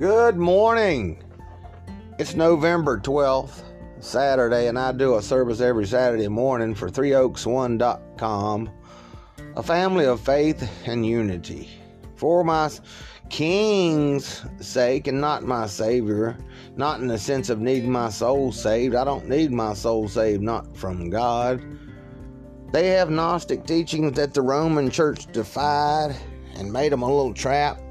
[0.00, 1.22] Good morning.
[2.18, 3.64] It's November 12th,
[3.98, 8.70] Saturday, and I do a service every Saturday morning for threeoaks1.com,
[9.56, 11.68] a family of faith and unity.
[12.16, 12.70] For my
[13.28, 16.38] king's sake and not my savior,
[16.76, 18.94] not in the sense of needing my soul saved.
[18.94, 21.62] I don't need my soul saved, not from God.
[22.72, 26.16] They have Gnostic teachings that the Roman church defied
[26.54, 27.82] and made them a little trap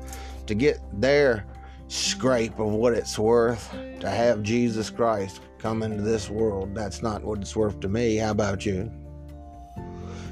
[0.48, 1.46] to get their
[1.90, 6.74] scrape of what it's worth to have Jesus Christ come into this world.
[6.74, 8.16] That's not what it's worth to me.
[8.16, 8.92] How about you?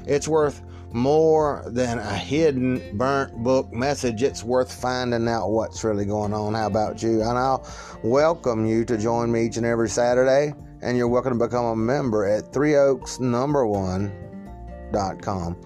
[0.06, 0.62] It's worth
[0.92, 4.22] more than a hidden, burnt book message.
[4.22, 6.54] It's worth finding out what's really going on.
[6.54, 7.20] How about you?
[7.20, 7.68] And I'll
[8.02, 10.54] welcome you to join me each and every Saturday.
[10.80, 15.56] And you're welcome to become a member at Three Oaks Number One.com.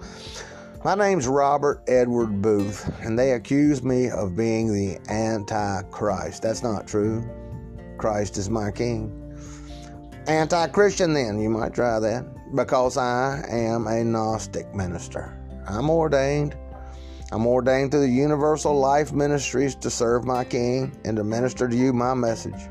[0.83, 6.41] My name's Robert Edward Boothe, and they accuse me of being the Antichrist.
[6.41, 7.23] That's not true.
[7.97, 9.33] Christ is my king.
[10.27, 15.41] Anti Christian, then, you might try that, because I am a Gnostic minister.
[15.65, 16.57] I'm ordained.
[17.31, 21.75] I'm ordained to the Universal Life Ministries to serve my King and to minister to
[21.77, 22.61] you my message.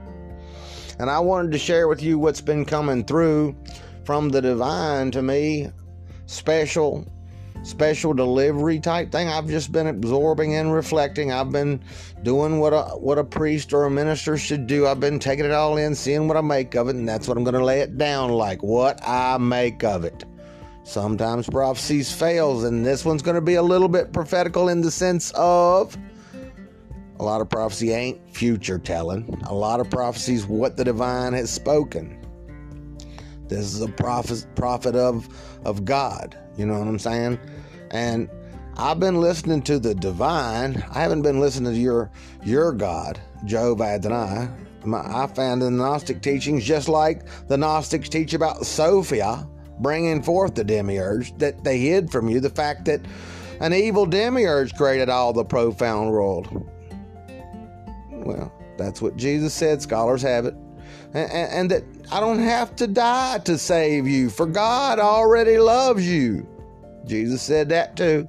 [0.98, 3.56] And I wanted to share with you what's been coming through
[4.05, 5.70] from the divine to me,
[6.27, 7.06] special
[7.62, 9.28] special delivery type thing.
[9.28, 11.32] I've just been absorbing and reflecting.
[11.32, 11.80] I've been
[12.22, 14.86] doing what a what a priest or a minister should do.
[14.86, 17.36] I've been taking it all in, seeing what I make of it, and that's what
[17.36, 20.24] I'm going to lay it down like what I make of it.
[20.84, 24.90] Sometimes prophecies fails, and this one's going to be a little bit prophetical in the
[24.90, 25.96] sense of
[27.20, 29.40] a lot of prophecy ain't future telling.
[29.44, 32.18] A lot of prophecies what the divine has spoken.
[33.53, 35.28] This is a prophet prophet of
[35.64, 36.36] of God.
[36.56, 37.39] You know what I'm saying?
[37.91, 38.28] And
[38.77, 40.83] I've been listening to the divine.
[40.91, 42.11] I haven't been listening to your
[42.42, 44.48] your God, Jehovah Adonai.
[44.92, 49.46] I found in the Gnostic teachings, just like the Gnostics teach about Sophia
[49.79, 53.01] bringing forth the demiurge, that they hid from you the fact that
[53.61, 56.48] an evil demiurge created all the profound world.
[58.11, 59.83] Well, that's what Jesus said.
[59.83, 60.55] Scholars have it.
[61.14, 66.08] And, and, that I don't have to die to save you, for God already loves
[66.08, 66.46] you.
[67.05, 68.27] Jesus said that too.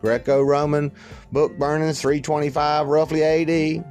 [0.00, 0.92] Greco Roman
[1.32, 3.84] book burnings, 325 roughly AD.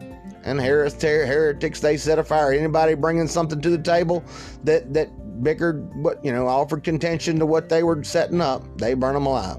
[0.44, 2.51] And heretics, they set a fire.
[2.51, 4.24] Anybody bringing something to the table
[4.63, 5.09] that, that
[5.41, 9.25] bickered, what, you know, offered contention to what they were setting up, they burn them
[9.25, 9.57] alive.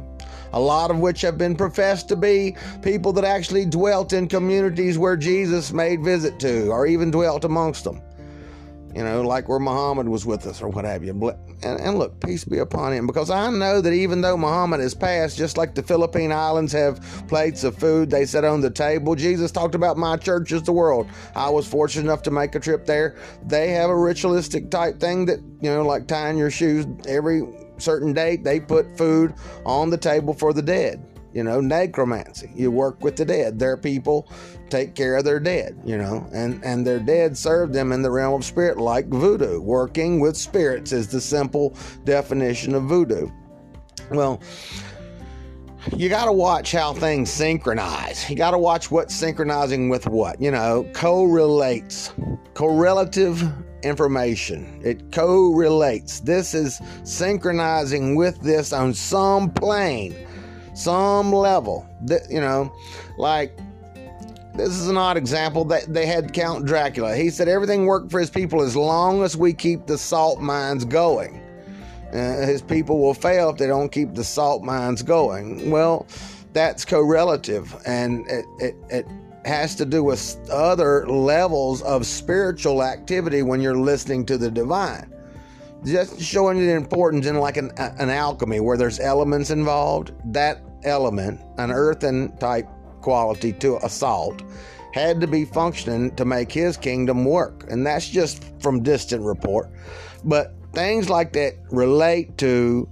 [0.53, 4.97] A lot of which have been professed to be people that actually dwelt in communities
[4.97, 8.00] where Jesus made visit to, or even dwelt amongst them
[8.97, 11.11] you know, like where Muhammad was with us or what have you.
[11.11, 14.95] And, and, look, peace be upon him, because I know that even though Muhammad has
[14.95, 19.15] passed, just like the Philippine Islands have plates of food they set on the table,
[19.15, 21.09] Jesus talked about my church is the world.
[21.34, 23.19] I was fortunate enough to make a trip there.
[23.47, 27.43] They have a ritualistic type thing that, you know, like tying your shoes every
[27.77, 29.34] certain date, they put food
[29.67, 32.51] on the table for the dead you know, necromancy.
[32.55, 33.59] You work with the dead.
[33.59, 34.33] Their people
[34.69, 38.10] take care of their dead, you know, and, and their dead serve them in the
[38.10, 39.60] realm of spirit like voodoo.
[39.60, 43.31] Working with spirits is the simple definition of voodoo.
[44.10, 44.41] Well,
[45.97, 48.28] you got to watch how things synchronize.
[48.28, 50.41] You got to watch what's synchronizing with what.
[50.41, 52.12] You know, correlates,
[52.54, 53.43] correlative
[53.83, 54.81] information.
[54.84, 56.21] It correlates.
[56.21, 60.27] This is synchronizing with this on some plane
[60.77, 61.88] some level.
[62.03, 62.72] That you know,
[63.19, 63.59] like
[64.56, 67.15] this is an odd example that they had Count Dracula.
[67.15, 70.84] He said everything worked for his people as long as we keep the salt mines
[70.84, 71.43] going.
[72.12, 75.71] Uh, his people will fail if they don't keep the salt mines going.
[75.71, 76.06] Well,
[76.53, 79.06] that's correlative, and it, it, it
[79.45, 85.12] has to do with other levels of spiritual activity when you're listening to the divine.
[85.84, 90.12] Just showing the importance in like an, an alchemy where there's elements involved.
[90.33, 92.69] That element, an earthen type
[93.06, 94.42] quality to assault
[94.91, 97.64] had to be functioning to make his kingdom work.
[97.70, 99.70] And that's just from distant report.
[100.24, 102.88] But things like that relate to,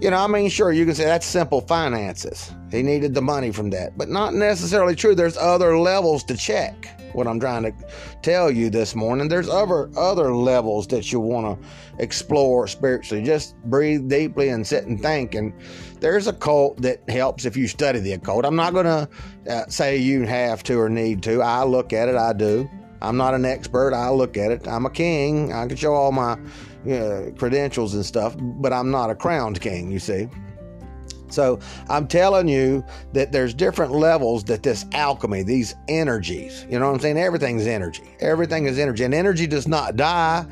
[0.00, 2.50] you know, I mean, sure, you can say that's simple finances.
[2.70, 5.14] He needed the money from that, but not necessarily true.
[5.14, 7.72] There's other levels to check what I'm trying to
[8.22, 9.28] tell you this morning.
[9.28, 11.68] There's other other levels that you want to
[12.02, 13.24] explore spiritually.
[13.24, 15.34] Just breathe deeply and sit and think.
[15.34, 15.52] And
[16.00, 18.44] there's a cult that helps if you study the occult.
[18.44, 19.08] I'm not going to
[19.48, 21.40] uh, say you have to or need to.
[21.40, 22.16] I look at it.
[22.16, 22.68] I do.
[23.00, 23.94] I'm not an expert.
[23.94, 24.66] I look at it.
[24.66, 25.52] I'm a king.
[25.52, 26.38] I can show all my
[26.84, 29.90] Uh, credentials and stuff, but I'm not a crowned king.
[29.90, 30.28] You see.
[31.30, 31.58] So
[31.88, 36.94] I'm telling you that there's different levels that this alchemy, these energies, you know what
[36.94, 37.18] I'm saying?
[37.18, 38.04] Everything's energy.
[38.20, 39.02] Everything is energy.
[39.04, 40.46] And energy does not die.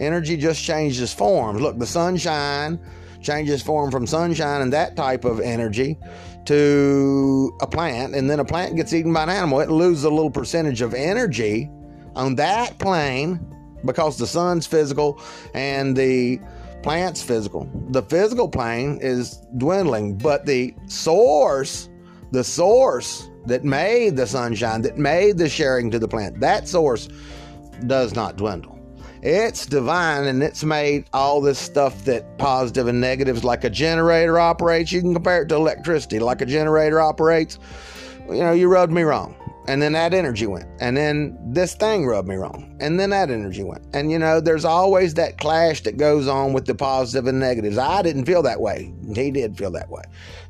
[0.00, 1.60] Energy just changes forms.
[1.60, 2.80] Look, the sunshine
[3.22, 5.96] changes form from sunshine and that type of energy
[6.46, 8.14] to a plant.
[8.14, 9.60] And then a plant gets eaten by an animal.
[9.60, 11.70] It loses a little percentage of energy
[12.16, 13.53] on that plane
[13.84, 15.20] because the sun's physical
[15.54, 16.40] and the
[16.82, 17.68] plant's physical.
[17.90, 21.88] The physical plane is dwindling, but the source,
[22.30, 27.08] the source that made the sunshine, that made the sharing to the plant, that source
[27.86, 28.78] does not dwindle.
[29.22, 34.38] It's divine and it's made all this stuff that positive and negatives, like a generator
[34.38, 34.92] operates.
[34.92, 37.58] You can compare it to electricity, like a generator operates.
[38.28, 39.34] You know, you rubbed me wrong
[39.66, 40.66] and then that energy went.
[40.80, 42.76] And then this thing rubbed me wrong.
[42.80, 43.86] And then that energy went.
[43.94, 47.78] And you know there's always that clash that goes on with the positive and negatives.
[47.78, 48.92] I didn't feel that way.
[49.14, 50.02] He did feel that way.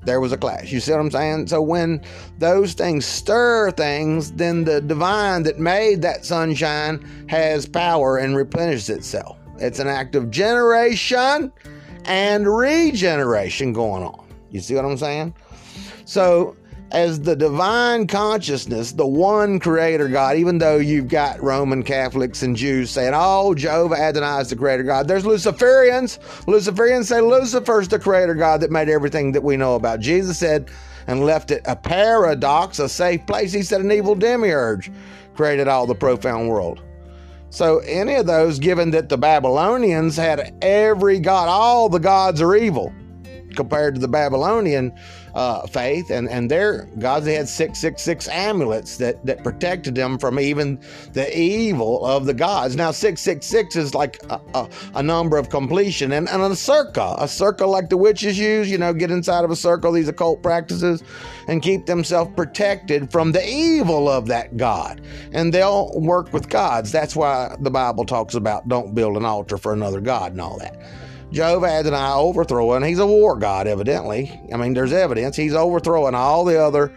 [0.05, 0.72] There was a clash.
[0.72, 1.46] You see what i'm saying?
[1.46, 2.02] So when
[2.38, 8.90] those things stir things then the divine that made that sunshine has power and replenishes
[8.90, 9.38] itself.
[9.58, 11.52] It's an act of generation
[12.05, 14.26] and regeneration going on.
[14.50, 15.34] You see what i'm saying?
[16.05, 16.56] So
[16.91, 22.55] as the divine consciousness, the one creator God, even though you've got Roman Catholics and
[22.55, 25.09] Jews saying, oh, Jehovah Adonai is the creator God.
[25.09, 26.19] There's Luciferians.
[26.47, 30.01] Luciferians say Lucifer's the creator God that made everything that we know about.
[30.01, 30.71] Jesus said,
[31.07, 33.53] and left it a paradox, a safe place.
[33.53, 34.91] He said an evil demiurge
[35.35, 36.83] created all the profound world.
[37.51, 42.57] So, any of those, given that the Babylonians had every god, all the gods are
[42.57, 42.93] evil
[43.55, 44.93] compared to the Babylonian
[45.35, 47.27] uh, faith and, and their gods.
[47.27, 50.81] They had 666 amulets that, that protected them from even
[51.13, 52.77] the evil of the gods.
[52.77, 57.29] Now, 666 is like a, a, a number of completion and, and a circle, a
[57.29, 61.03] circle like the witches use, you know, get inside of a circle, these occult practices,
[61.49, 65.01] and keep themselves protected from the evil of that God.
[65.33, 66.93] And they'll work with gods.
[66.93, 70.59] That's why the Bible talks about don't build an altar for another God and all
[70.59, 70.77] that.
[71.35, 72.85] Jehovah Adonai overthrowing.
[72.85, 74.41] He's a war god, evidently.
[74.53, 75.35] I mean, there's evidence.
[75.35, 76.95] He's overthrowing all the other,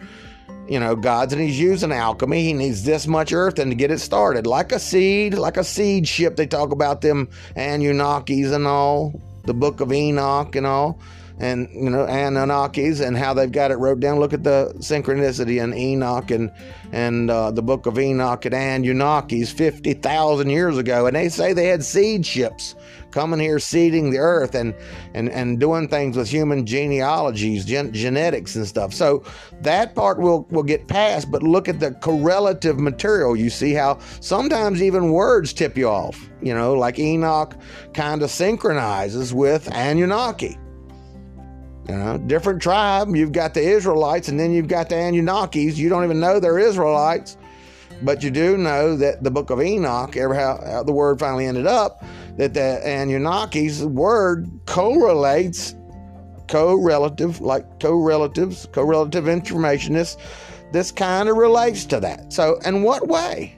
[0.68, 2.44] you know, gods, and he's using alchemy.
[2.44, 5.64] He needs this much earth and to get it started, like a seed, like a
[5.64, 6.36] seed ship.
[6.36, 11.00] They talk about them Anunnakis and all, the Book of Enoch and all
[11.38, 14.18] and you know Anunnakis and how they've got it wrote down.
[14.18, 16.52] Look at the synchronicity in Enoch and
[16.92, 21.52] and uh, the book of Enoch and Anunnakis fifty thousand years ago, and they say
[21.52, 22.74] they had seed ships
[23.10, 24.74] coming here seeding the earth and
[25.14, 28.92] and and doing things with human genealogies, gen- genetics and stuff.
[28.92, 29.22] So
[29.60, 33.36] that part will will get passed, but look at the correlative material.
[33.36, 36.28] You see how sometimes even words tip you off.
[36.42, 37.56] You know, like Enoch
[37.94, 40.58] kind of synchronizes with Anunnaki.
[41.88, 43.16] You know, different tribe.
[43.16, 45.76] You've got the Israelites, and then you've got the Anunnakis.
[45.76, 47.38] You don't even know they're Israelites,
[48.02, 52.04] but you do know that the Book of Enoch, how, the word finally ended up,
[52.36, 55.74] that the Anunnakis word correlates,
[56.46, 59.94] co-relative, like co-relatives, co-relative information.
[59.94, 60.16] This
[60.70, 62.30] this kind of relates to that.
[62.32, 63.57] So, in what way?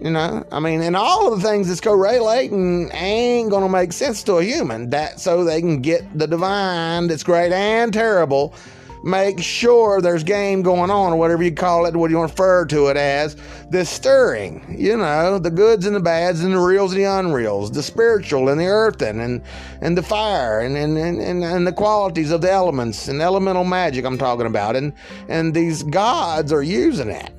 [0.00, 4.22] You know, I mean, and all of the things that's correlating ain't gonna make sense
[4.24, 4.90] to a human.
[4.90, 8.54] That so they can get the divine that's great and terrible.
[9.02, 12.88] Make sure there's game going on, or whatever you call it, what you refer to
[12.88, 13.36] it as,
[13.70, 14.64] the stirring.
[14.76, 18.48] You know, the goods and the bads and the reals and the unreals, the spiritual
[18.48, 19.42] and the earthen and
[19.80, 24.04] and the fire and and, and, and the qualities of the elements and elemental magic
[24.04, 24.76] I'm talking about.
[24.76, 24.92] And
[25.28, 27.32] and these gods are using that.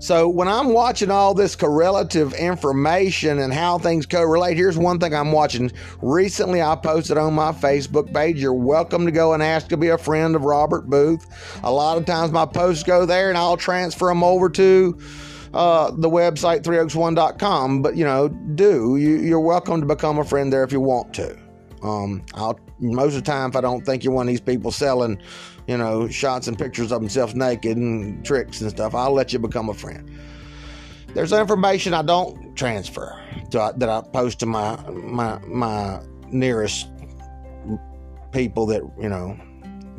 [0.00, 5.12] So when I'm watching all this correlative information and how things correlate, here's one thing
[5.12, 5.72] I'm watching.
[6.00, 9.88] Recently, I posted on my Facebook page, you're welcome to go and ask to be
[9.88, 11.24] a friend of Robert Boothe.
[11.64, 14.98] A lot of times my posts go there and I'll transfer them over to
[15.52, 17.82] uh, the website 3oaks1.com.
[17.82, 18.96] But, you know, do.
[18.96, 21.36] You, you're welcome to become a friend there if you want to.
[21.82, 24.70] Um, I'll most of the time if I don't think you're one of these people
[24.70, 25.20] selling
[25.68, 29.38] you know, shots and pictures of themselves naked and tricks and stuff, I'll let you
[29.38, 30.10] become a friend.
[31.12, 36.88] There's information I don't transfer to, that I post to my my my nearest
[38.32, 39.38] people that you know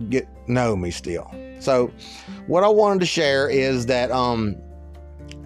[0.10, 1.32] get know me still.
[1.60, 1.92] So,
[2.48, 4.56] what I wanted to share is that um,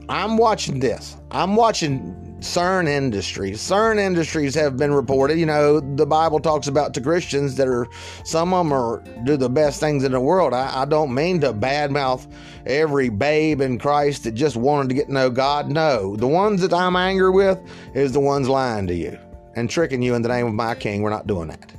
[0.08, 1.18] I'm watching this.
[1.32, 3.60] I'm watching CERN Industries.
[3.60, 5.40] CERN Industries have been reported.
[5.40, 7.88] You know, the Bible talks about to Christians that are
[8.24, 10.54] some of them are do the best things in the world.
[10.54, 12.30] I, I don't mean to badmouth
[12.66, 15.70] every babe in Christ that just wanted to get to know God.
[15.70, 17.60] No, the ones that I'm angry with
[17.94, 19.18] is the ones lying to you
[19.56, 21.02] and tricking you in the name of my King.
[21.02, 21.74] We're not doing that.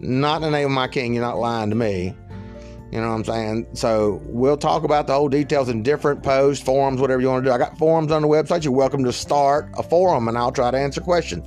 [0.00, 2.14] Not in the name of my king, you're not lying to me.
[2.90, 3.66] You know what I'm saying?
[3.74, 7.50] So we'll talk about the whole details in different posts, forums, whatever you want to
[7.50, 7.54] do.
[7.54, 8.64] I got forums on the website.
[8.64, 11.46] You're welcome to start a forum and I'll try to answer questions.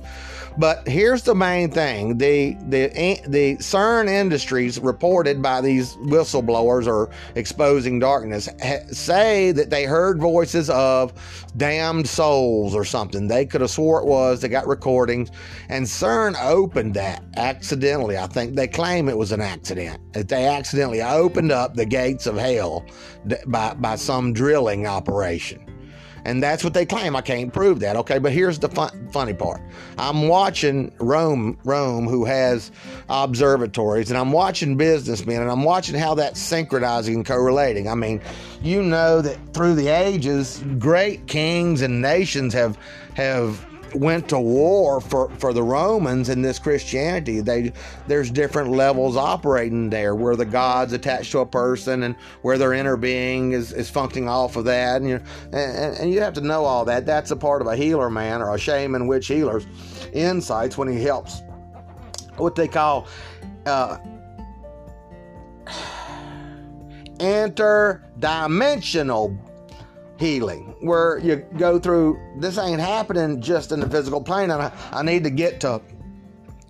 [0.56, 7.10] But here's the main thing: the the the CERN Industries reported by these whistleblowers or
[7.34, 8.48] exposing darkness
[8.92, 11.12] say that they heard voices of
[11.56, 13.26] damned souls or something.
[13.26, 14.40] They could have swore it was.
[14.40, 15.30] They got recordings,
[15.68, 18.16] and CERN opened that accidentally.
[18.16, 20.00] I think they claim it was an accident.
[20.12, 22.84] That they accidentally opened up the gates of hell
[23.46, 25.63] by by some drilling operation.
[26.24, 27.14] And that's what they claim.
[27.14, 27.96] I can't prove that.
[27.96, 29.60] Okay, but here's the fun, funny part.
[29.98, 32.72] I'm watching Rome, Rome, who has
[33.08, 37.88] observatories, and I'm watching businessmen, and I'm watching how that's synchronizing and correlating.
[37.88, 38.22] I mean,
[38.62, 42.78] you know that through the ages, great kings and nations have
[43.14, 43.64] have
[43.94, 47.40] went to war for, for the Romans in this Christianity.
[47.40, 47.72] They
[48.06, 52.72] there's different levels operating there where the God's attached to a person and where their
[52.72, 55.00] inner being is, is functioning off of that.
[55.00, 55.20] And you
[55.52, 57.06] and, and you have to know all that.
[57.06, 59.66] That's a part of a healer man or a shaman witch healer's
[60.12, 61.40] insights when he helps
[62.36, 63.06] what they call
[63.66, 63.96] uh,
[67.18, 69.38] interdimensional
[70.18, 74.50] healing where you go through this ain't happening just in the physical plane.
[74.50, 75.80] And I, I need to get to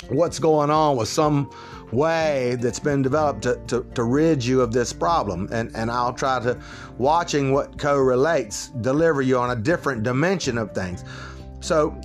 [0.08, 1.50] what's going on with some
[1.92, 5.48] way that's been developed to, to, to rid you of this problem.
[5.52, 6.58] And, and i'll try to
[6.98, 11.04] watching what correlates deliver you on a different dimension of things.
[11.60, 11.98] So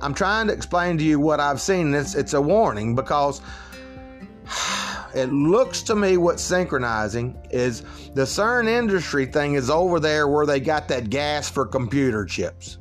[0.00, 3.40] i'm trying to explain to you what i've seen it's, it's a warning because
[5.14, 7.82] it looks to me what's synchronizing is
[8.14, 12.78] the CERN industry thing is over there where they got that gas for computer chips.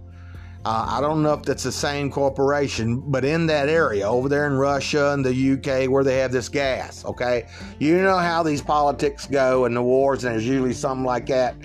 [0.65, 4.47] Uh, I don't know if that's the same corporation, but in that area over there
[4.47, 7.47] in Russia and the UK where they have this gas, okay?
[7.79, 11.55] You know how these politics go and the wars, and there's usually something like that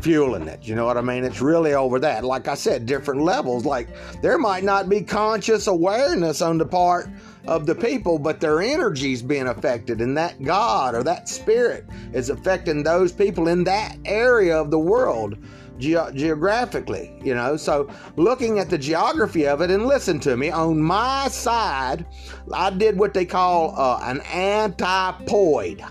[0.00, 0.66] fueling it.
[0.66, 1.24] You know what I mean?
[1.24, 2.24] It's really over that.
[2.24, 3.64] Like I said, different levels.
[3.64, 3.88] Like
[4.22, 7.08] there might not be conscious awareness on the part
[7.46, 12.30] of the people, but their energy's being affected, and that God or that spirit is
[12.30, 15.36] affecting those people in that area of the world
[15.78, 17.56] ge- geographically, you know.
[17.56, 22.06] So, looking at the geography of it, and listen to me, on my side,
[22.52, 25.84] I did what they call uh, an antipoid.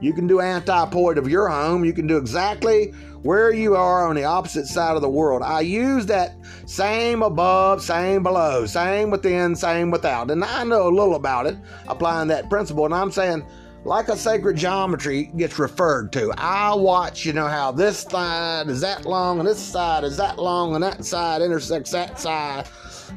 [0.00, 1.84] You can do antipoid of your home.
[1.84, 5.42] You can do exactly where you are on the opposite side of the world.
[5.42, 10.30] I use that same above, same below, same within, same without.
[10.30, 11.56] And I know a little about it,
[11.88, 12.84] applying that principle.
[12.84, 13.44] And I'm saying,
[13.86, 16.32] like a sacred geometry gets referred to.
[16.36, 20.38] I watch, you know, how this side is that long and this side is that
[20.38, 22.66] long and that side intersects that side.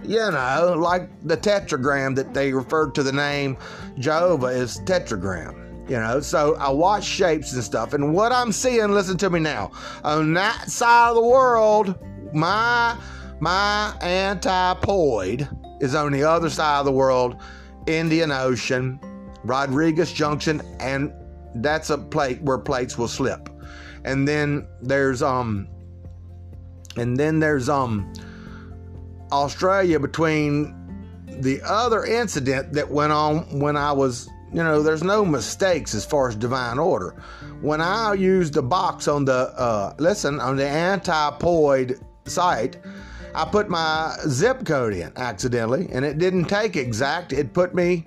[0.04, 3.58] You know, like the tetragram that they referred to the name
[3.98, 5.59] Jehovah is tetragram.
[5.90, 9.40] You know, so I watch shapes and stuff, and what I'm seeing, listen to me
[9.40, 9.72] now,
[10.04, 11.98] on that side of the world,
[12.32, 12.96] my
[13.40, 15.48] my antipoid
[15.82, 17.42] is on the other side of the world,
[17.88, 19.00] Indian Ocean,
[19.44, 21.12] Rodrigues Junction, and
[21.56, 23.50] that's a plate where plates will slip.
[24.06, 25.68] And then there's um
[26.98, 28.14] and then there's um
[29.32, 30.76] Australia between
[31.26, 36.06] the other incident that went on when I was you know, there's no mistakes as
[36.06, 37.12] far as divine order.
[37.62, 42.78] When I used the box on the, uh, listen, on the antipoid site,
[43.36, 47.32] I put my zip code in accidentally and it didn't take exact.
[47.32, 48.06] It put me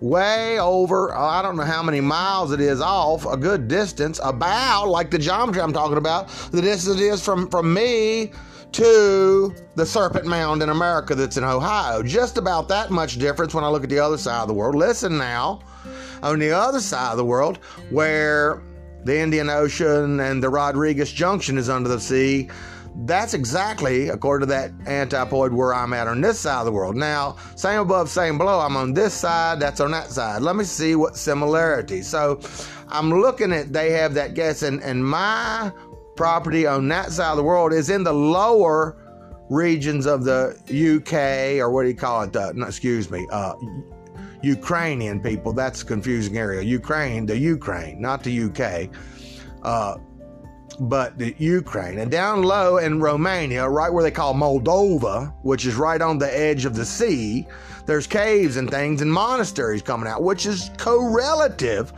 [0.00, 4.20] way over, oh, I don't know how many miles it is off, a good distance,
[4.22, 8.32] about like the geometry I'm talking about, the distance is from, from me
[8.72, 12.02] to the Serpent Mound in America that's in Ohio.
[12.02, 14.74] Just about that much difference when I look at the other side of the world.
[14.74, 15.60] Listen now
[16.22, 17.58] on the other side of the world,
[17.90, 18.62] where
[19.04, 22.48] the Indian Ocean and the Rodrigues Junction is under the sea,
[23.04, 26.94] that's exactly, according to that antipode, where I'm at on this side of the world.
[26.94, 28.60] Now, same above, same below.
[28.60, 30.42] I'm on this side, that's on that side.
[30.42, 32.06] Let me see what similarities.
[32.06, 32.40] So
[32.88, 35.72] I'm looking at, they have that guess, and, and my
[36.16, 39.01] property on that side of the world is in the lower
[39.52, 42.34] regions of the UK, or what do you call it?
[42.34, 43.54] Uh, no, excuse me, uh,
[44.42, 45.52] Ukrainian people.
[45.52, 46.62] That's a confusing area.
[46.62, 48.88] Ukraine, the Ukraine, not the UK,
[49.62, 49.98] uh,
[50.80, 51.98] but the Ukraine.
[51.98, 56.36] And down low in Romania, right where they call Moldova, which is right on the
[56.36, 57.46] edge of the sea,
[57.86, 61.92] there's caves and things and monasteries coming out, which is correlative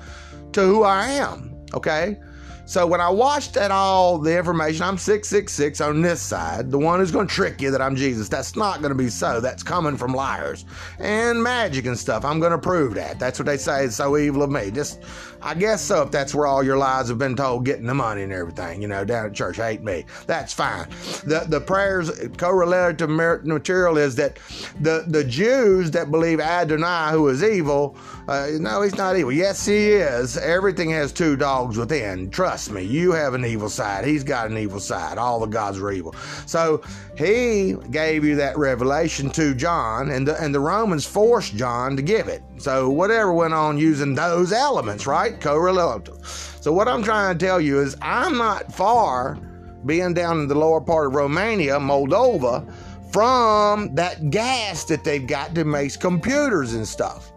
[0.52, 1.54] to who I am.
[1.72, 2.18] Okay?
[2.66, 6.98] So when I watched at all the information, I'm 666 on this side, the one
[6.98, 8.30] who's going to trick you that I'm Jesus.
[8.30, 9.38] That's not going to be so.
[9.38, 10.64] That's coming from liars
[10.98, 12.24] and magic and stuff.
[12.24, 13.18] I'm going to prove that.
[13.18, 13.84] That's what they say.
[13.84, 14.70] It's so evil of me.
[14.70, 15.02] Just,
[15.44, 16.02] I guess so.
[16.02, 18.88] If that's where all your lies have been told, getting the money and everything, you
[18.88, 20.06] know, down at church, hate me.
[20.26, 20.88] That's fine.
[21.24, 24.38] The the prayers correlative material is that
[24.80, 27.94] the the Jews that believe Adonai, who is evil,
[28.26, 29.32] uh, no, he's not evil.
[29.32, 30.38] Yes, he is.
[30.38, 32.30] Everything has two dogs within.
[32.30, 34.06] Trust me, you have an evil side.
[34.06, 35.18] He's got an evil side.
[35.18, 36.14] All the gods are evil.
[36.46, 36.82] So
[37.18, 42.02] he gave you that revelation to John, and the, and the Romans forced John to
[42.02, 42.42] give it.
[42.58, 45.40] So whatever went on using those elements, right?
[45.40, 46.26] Correlative.
[46.60, 49.38] So what I'm trying to tell you is I'm not far
[49.84, 52.66] being down in the lower part of Romania, Moldova,
[53.12, 57.32] from that gas that they've got to make computers and stuff.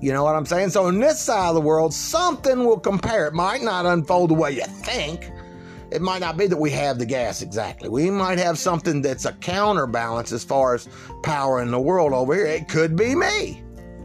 [0.00, 0.70] You know what I'm saying?
[0.70, 3.26] So, in this side of the world, something will compare.
[3.26, 5.30] It might not unfold the way you think.
[5.90, 7.88] It might not be that we have the gas exactly.
[7.88, 10.88] We might have something that's a counterbalance as far as
[11.22, 12.46] power in the world over here.
[12.46, 13.62] It could be me.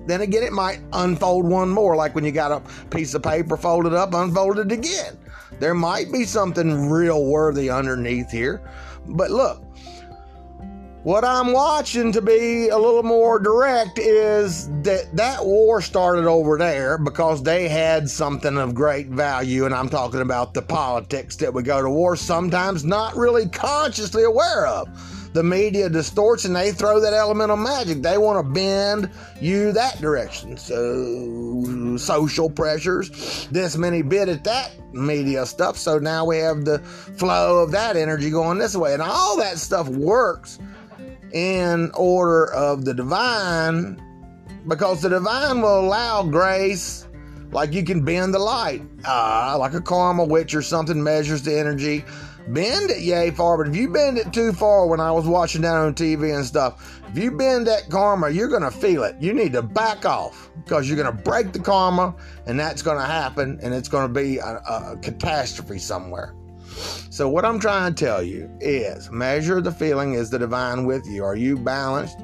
[0.07, 3.57] Then again, it might unfold one more, like when you got a piece of paper
[3.57, 5.17] folded up, unfolded again.
[5.59, 8.61] There might be something real worthy underneath here.
[9.07, 9.64] But look,
[11.05, 16.57] what I'm watching to be a little more direct is that that war started over
[16.57, 21.53] there because they had something of great value, and I'm talking about the politics that
[21.53, 24.89] we go to war sometimes not really consciously aware of.
[25.33, 28.01] The media distorts and they throw that elemental magic.
[28.01, 30.57] They want to bend you that direction.
[30.57, 35.77] So, social pressures, this many bit at that media stuff.
[35.77, 38.93] So now we have the flow of that energy going this way.
[38.93, 40.57] And all that stuff works
[41.35, 44.01] in order of the divine
[44.69, 47.07] because the divine will allow grace
[47.51, 48.81] like you can bend the light.
[49.05, 52.05] Uh, like a karma witch or something measures the energy.
[52.47, 55.63] Bend it yay far but if you bend it too far when i was watching
[55.63, 59.15] down on tv and stuff if you bend that karma you're to feel it.
[59.19, 62.15] You need to back off because you're to break the karma
[62.45, 66.35] and that's to happen and it's to be a, a catastrophe somewhere
[67.09, 71.07] so, what I'm trying to tell you is measure the feeling is the divine with
[71.07, 71.23] you.
[71.23, 72.19] Are you balanced?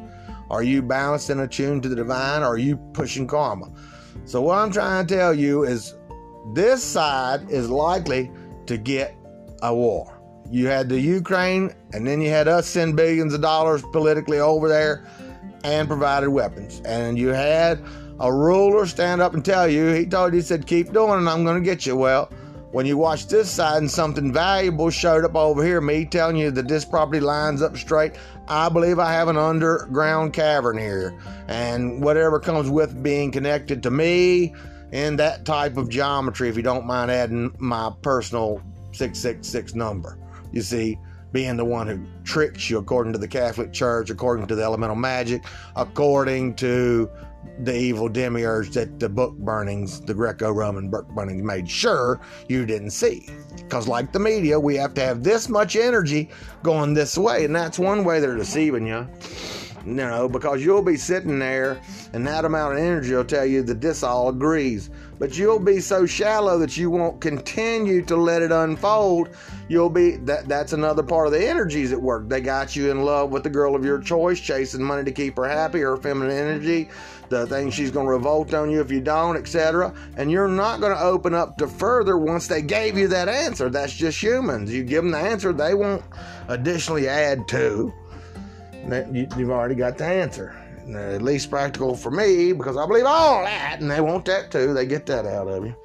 [0.49, 2.43] Are you balanced and attuned to the divine?
[2.43, 3.71] Or are you pushing karma?
[4.26, 5.95] So, what I'm trying to tell you is
[6.54, 8.32] this side is likely
[8.65, 9.15] to get
[9.62, 10.19] a war.
[10.49, 14.67] You had the Ukraine, and then you had us send billions of dollars politically over
[14.67, 15.06] there
[15.63, 16.82] and provided weapons.
[16.84, 17.82] And you had
[18.19, 21.30] a ruler stand up and tell you, he told you, he said, keep doing it,
[21.30, 21.95] I'm going to get you.
[21.95, 22.30] Well,
[22.71, 26.51] when you watch this side and something valuable showed up over here, me telling you
[26.51, 28.13] that this property lines up straight,
[28.47, 31.17] I believe I have an underground cavern here.
[31.47, 34.55] And whatever comes with being connected to me
[34.91, 38.62] in that type of geometry, if you don't mind adding my personal
[38.93, 40.17] 666 number.
[40.51, 40.97] You see,
[41.32, 44.96] being the one who tricks you according to the Catholic Church, according to the elemental
[44.96, 45.44] magic,
[45.76, 47.10] according to
[47.60, 52.65] the evil demiurge that the book burnings, the Greco Roman book burnings, made sure you
[52.65, 53.28] didn't see.
[53.56, 56.30] Because, like the media, we have to have this much energy
[56.63, 59.08] going this way, and that's one way they're deceiving you.
[59.86, 61.82] You know, because you'll be sitting there,
[62.13, 64.91] and that amount of energy will tell you that this all agrees.
[65.21, 69.29] But you'll be so shallow that you won't continue to let it unfold.
[69.67, 70.47] You'll be that.
[70.47, 72.27] That's another part of the energies at work.
[72.27, 75.38] They got you in love with the girl of your choice, chasing money to keep
[75.38, 76.89] her happy, her feminine energy
[77.29, 79.93] the thing she's going to revolt on you if you don't, etc.
[80.17, 83.69] And you're not going to open up to further once they gave you that answer.
[83.69, 84.73] That's just humans.
[84.73, 86.03] You give them the answer, they won't
[86.49, 87.93] additionally add to.
[89.13, 90.61] You've already got the answer.
[90.95, 94.73] At least practical for me because I believe all that, and they want that too.
[94.73, 95.75] They get that out of you.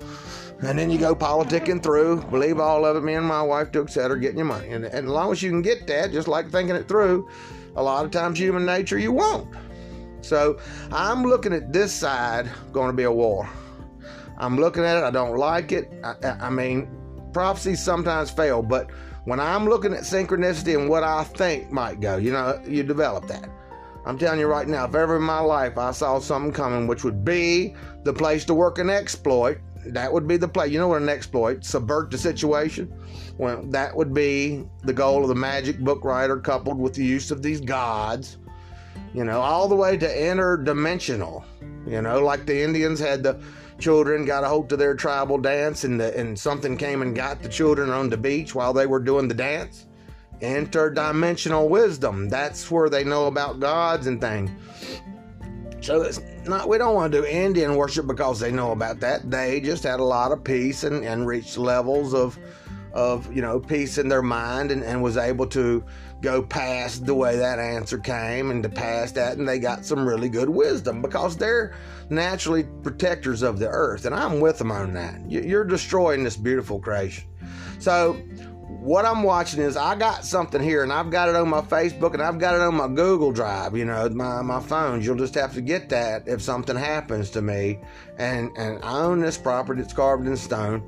[0.61, 3.83] And then you go politicking through, believe all of it, me and my wife do,
[3.83, 4.69] etc., getting your money.
[4.71, 7.29] And, and as long as you can get that, just like thinking it through,
[7.77, 9.55] a lot of times human nature, you won't.
[10.23, 10.59] So
[10.90, 13.49] I'm looking at this side going to be a war.
[14.38, 15.05] I'm looking at it.
[15.05, 15.92] I don't like it.
[16.03, 16.88] I, I mean,
[17.33, 18.90] prophecies sometimes fail, but
[19.25, 23.27] when I'm looking at synchronicity and what I think might go, you know, you develop
[23.27, 23.49] that.
[24.07, 27.05] I'm telling you right now, if ever in my life I saw something coming, which
[27.05, 30.71] would be the place to work an exploit, that would be the place.
[30.71, 31.64] You know what an exploit?
[31.64, 32.92] Subvert the situation.
[33.37, 37.31] Well, that would be the goal of the magic book writer, coupled with the use
[37.31, 38.38] of these gods
[39.16, 41.42] you know, all the way to interdimensional.
[41.87, 43.40] You know, like the Indians had the
[43.79, 47.42] children got a hold to their tribal dance, and the, and something came and got
[47.42, 49.87] the children on the beach while they were doing the dance.
[50.40, 52.29] Interdimensional wisdom.
[52.29, 54.51] That's where they know about gods and things.
[55.81, 59.31] So it's not we don't want to do Indian worship because they know about that.
[59.31, 62.38] They just had a lot of peace and, and reached levels of
[62.96, 65.85] of you know peace in their mind and, and was able to
[66.22, 70.09] go past the way that answer came and to pass that and they got some
[70.09, 71.77] really good wisdom because they're
[72.09, 76.81] naturally protectors of the earth and i'm with them on that you're destroying this beautiful
[76.81, 77.29] creation
[77.79, 78.16] so
[78.81, 82.15] what i'm watching is i got something here and i've got it on my facebook
[82.15, 85.35] and i've got it on my google drive you know my, my phones you'll just
[85.35, 87.79] have to get that if something happens to me
[88.19, 90.83] and and i own this property it's carved in stone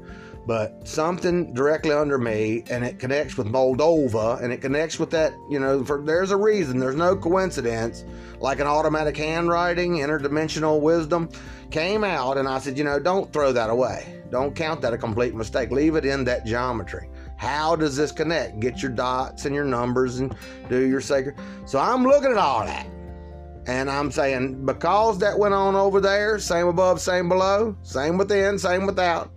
[0.49, 5.35] but something directly under me and it connects with Moldova and it connects with that,
[5.51, 8.07] you know, for, there's a reason, there's no coincidence,
[8.41, 11.29] like an automatic handwriting, interdimensional wisdom
[11.71, 14.23] came out and I said, you know, don't throw that away.
[14.31, 15.71] Don't count that a complete mistake.
[15.71, 17.11] Leave it in that geometry.
[17.39, 18.61] How does this connect?
[18.61, 20.35] Get your dots and your numbers and
[20.69, 21.37] do your sacred.
[21.65, 22.87] So I'm looking at all that.
[23.67, 28.59] And I'm saying, because that went on over there, same above, same below, same within,
[28.59, 29.31] same without,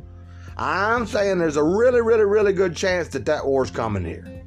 [0.58, 4.44] I'm saying there's a really, really, really good chance that that war's coming here.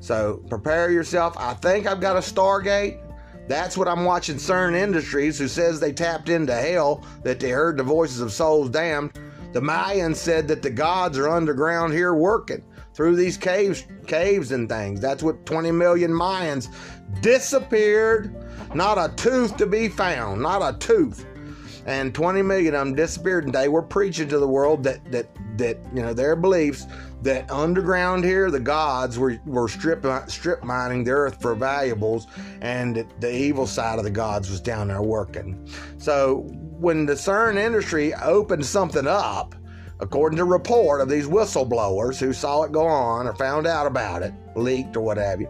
[0.00, 1.36] So prepare yourself.
[1.38, 3.00] I think I've got a Stargate.
[3.48, 7.76] That's what I'm watching CERN Industries, who says they tapped into hell, that they heard
[7.76, 9.12] the voices of souls damned.
[9.52, 14.68] The Mayans said that the gods are underground here working through these caves, caves and
[14.68, 15.00] things.
[15.00, 16.68] That's what 20 million Mayans
[17.20, 18.34] disappeared.
[18.74, 20.42] Not a tooth to be found.
[20.42, 21.26] Not a tooth
[21.86, 25.28] and 20 million of them disappeared and they were preaching to the world that that
[25.58, 26.86] that you know their beliefs
[27.22, 32.26] that underground here the gods were were strip strip mining the earth for valuables
[32.60, 35.66] and the evil side of the gods was down there working
[35.98, 36.40] so
[36.78, 39.54] when the CERN industry opened something up
[40.00, 44.22] according to report of these whistleblowers who saw it go on or found out about
[44.22, 45.48] it leaked or what have you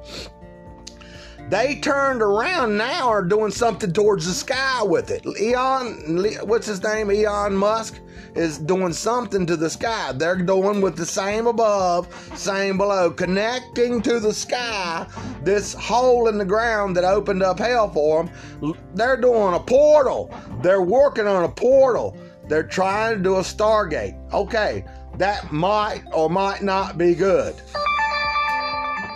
[1.49, 5.27] they turned around now are doing something towards the sky with it.
[5.39, 7.11] Elon, what's his name?
[7.11, 8.01] Elon Musk
[8.35, 10.13] is doing something to the sky.
[10.13, 15.07] They're doing with the same above, same below, connecting to the sky
[15.43, 18.75] this hole in the ground that opened up hell for them.
[18.95, 20.35] They're doing a portal.
[20.63, 22.17] They're working on a portal.
[22.49, 24.19] They're trying to do a Stargate.
[24.33, 24.85] Okay,
[25.19, 27.55] that might or might not be good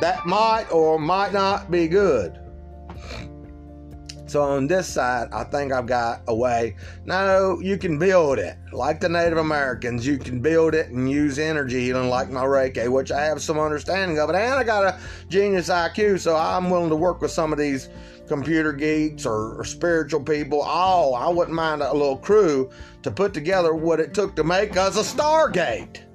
[0.01, 2.39] that might or might not be good.
[4.37, 6.77] So on this side, I think I've got a way.
[7.07, 10.07] No, you can build it like the Native Americans.
[10.07, 13.59] You can build it and use energy healing like my Reiki, which I have some
[13.59, 14.29] understanding of.
[14.29, 17.88] And I got a genius IQ, so I'm willing to work with some of these
[18.29, 20.62] computer geeks or, or spiritual people.
[20.62, 22.68] Oh, I wouldn't mind a little crew
[23.05, 26.06] to put together what it took to make us a Stargate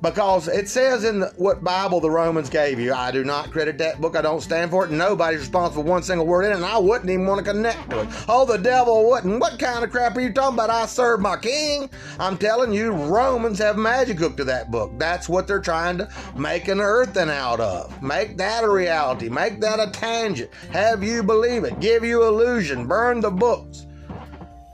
[0.00, 2.92] because it says in the, what Bible the Romans gave you.
[2.92, 4.16] I do not credit that book.
[4.16, 4.90] I don't stand for it.
[4.90, 7.90] Nobody's responsible for one single word in it, and I wouldn't even want to connect
[7.90, 8.08] to it.
[8.28, 9.40] Oh, the devil wouldn't.
[9.40, 10.70] What kind of crap are you talking about?
[10.70, 11.90] I serve my king.
[12.20, 14.92] I'm telling you, Romans have magic hook to that book.
[14.98, 18.02] That's what they're trying to make an earthen out of.
[18.02, 19.28] Make that a reality.
[19.28, 20.50] Make that a tangent.
[20.72, 21.80] Have you believe it.
[21.80, 22.86] Give you illusion.
[22.86, 23.86] Burn the books.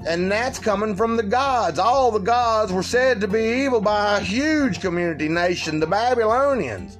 [0.06, 1.78] And that's coming from the gods.
[1.78, 6.98] All the gods were said to be evil by a huge community nation, the Babylonians.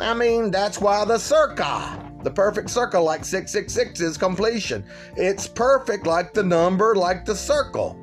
[0.00, 4.84] I mean, that's why the circa, the perfect circle like 666 is completion.
[5.16, 7.96] It's perfect like the number, like the circle.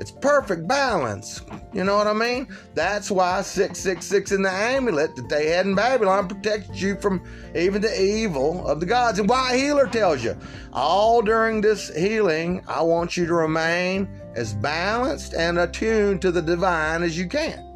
[0.00, 1.42] It's perfect balance.
[1.74, 2.48] You know what I mean?
[2.74, 7.22] That's why 666 in the amulet that they had in Babylon protects you from
[7.54, 9.18] even the evil of the gods.
[9.18, 10.36] And why healer tells you,
[10.72, 16.40] all during this healing, I want you to remain as balanced and attuned to the
[16.40, 17.69] divine as you can.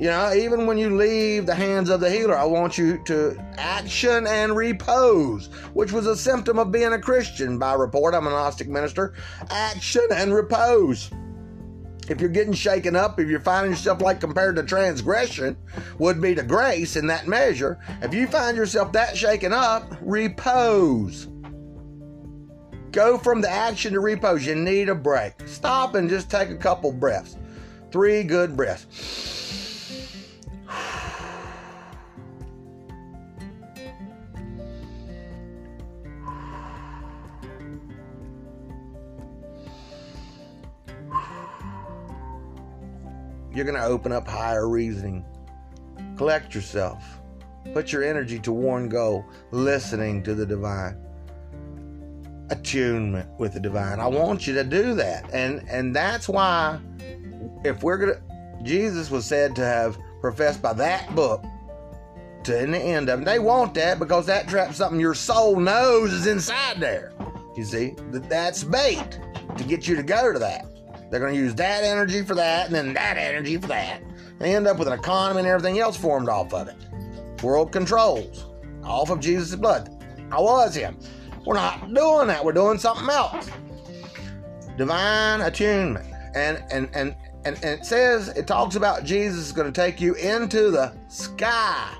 [0.00, 3.36] You know, even when you leave the hands of the healer, I want you to
[3.58, 8.14] action and repose, which was a symptom of being a Christian by report.
[8.14, 9.12] I'm a Gnostic minister.
[9.50, 11.10] Action and repose.
[12.08, 15.54] If you're getting shaken up, if you're finding yourself like compared to transgression,
[15.98, 17.78] would be to grace in that measure.
[18.00, 21.28] If you find yourself that shaken up, repose.
[22.90, 24.46] Go from the action to repose.
[24.46, 25.34] You need a break.
[25.44, 27.36] Stop and just take a couple breaths.
[27.92, 29.59] Three good breaths.
[43.52, 45.24] You're going to open up higher reasoning.
[46.16, 47.02] Collect yourself.
[47.72, 50.96] Put your energy to one goal, listening to the divine.
[52.50, 54.00] Attunement with the divine.
[54.00, 55.32] I want you to do that.
[55.32, 56.80] And and that's why
[57.64, 61.44] if we're going to Jesus was said to have professed by that book
[62.44, 63.24] to in the end of it.
[63.24, 67.12] They want that because that traps something your soul knows is inside there.
[67.56, 69.18] You see, that that's bait
[69.56, 70.66] to get you to go to that.
[71.10, 74.02] They're going to use that energy for that, and then that energy for that.
[74.38, 76.76] They end up with an economy and everything else formed off of it.
[77.42, 78.46] World controls
[78.82, 79.90] off of Jesus' blood.
[80.30, 80.98] I was him.
[81.44, 82.44] We're not doing that.
[82.44, 83.50] We're doing something else.
[84.76, 86.06] Divine attunement.
[86.34, 90.00] And and and and, and it says it talks about Jesus is going to take
[90.00, 91.92] you into the sky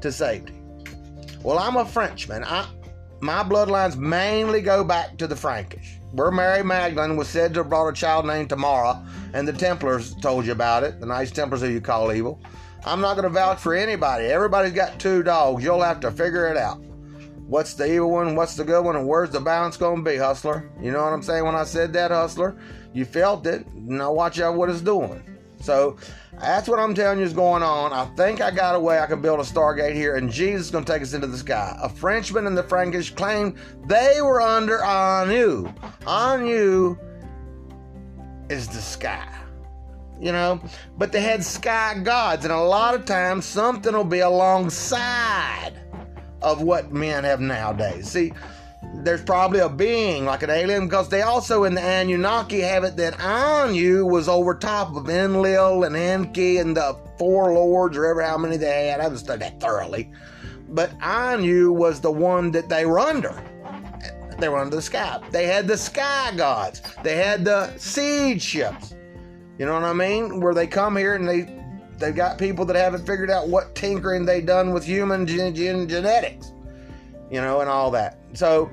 [0.00, 0.54] to safety.
[1.42, 2.44] Well, I'm a Frenchman.
[2.44, 2.68] I
[3.20, 5.99] my bloodlines mainly go back to the Frankish.
[6.12, 10.14] Where Mary Magdalene was said to have brought a child named Tamara, and the Templars
[10.16, 12.40] told you about it, the nice Templars who you call evil.
[12.84, 14.24] I'm not going to vouch for anybody.
[14.24, 15.62] Everybody's got two dogs.
[15.62, 16.82] You'll have to figure it out.
[17.46, 18.34] What's the evil one?
[18.36, 18.96] What's the good one?
[18.96, 20.70] And where's the balance going to be, hustler?
[20.80, 22.56] You know what I'm saying when I said that, hustler?
[22.92, 23.66] You felt it.
[23.74, 25.22] Now watch out what it's doing.
[25.60, 25.96] So
[26.40, 27.92] that's what I'm telling you is going on.
[27.92, 30.70] I think I got a way I can build a Stargate here, and Jesus is
[30.70, 31.78] going to take us into the sky.
[31.82, 35.72] A Frenchman and the Frankish claimed they were under Anu.
[36.06, 36.96] Anu
[38.48, 39.36] is the sky.
[40.18, 40.62] You know,
[40.98, 45.80] but they had sky gods, and a lot of times something will be alongside
[46.42, 48.10] of what men have nowadays.
[48.10, 48.32] See,
[48.94, 52.96] there's probably a being like an alien because they also in the Anunnaki have it
[52.96, 58.22] that Anu was over top of Enlil and Enki and the four lords or ever
[58.22, 59.00] how many they had.
[59.00, 60.10] I haven't studied that thoroughly.
[60.68, 63.42] But Anu was the one that they were under.
[64.38, 65.20] They were under the sky.
[65.30, 66.80] They had the sky gods.
[67.02, 68.94] They had the seed ships.
[69.58, 70.40] You know what I mean?
[70.40, 71.54] Where they come here and they
[71.98, 75.86] they've got people that haven't figured out what tinkering they done with human gen- gen-
[75.86, 76.52] genetics.
[77.30, 78.18] You know, and all that.
[78.32, 78.70] So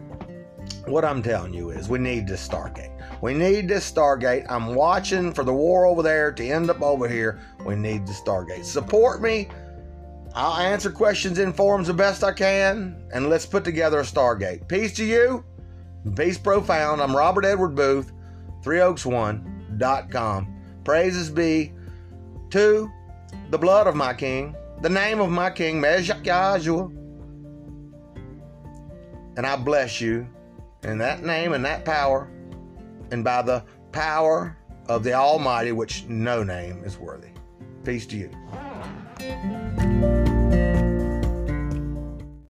[0.85, 2.93] what I'm telling you is we need this Stargate.
[3.21, 4.45] We need this Stargate.
[4.49, 7.39] I'm watching for the war over there to end up over here.
[7.65, 8.63] We need the Stargate.
[8.63, 9.49] Support me.
[10.33, 14.67] I'll answer questions in forums the best I can, and let's put together a Stargate.
[14.67, 15.43] Peace to you.
[16.15, 17.01] Peace profound.
[17.01, 18.11] I'm Robert Edward Boothe,
[18.63, 20.53] 3oaks1.com.
[20.83, 21.73] Praises be
[22.51, 22.91] to
[23.49, 26.93] the blood of my king, the name of my king, Yahshua.
[29.37, 30.27] And I bless you
[30.83, 32.27] in that name and that power,
[33.11, 37.29] and by the power of the Almighty, which no name is worthy.
[37.83, 40.16] Peace to you.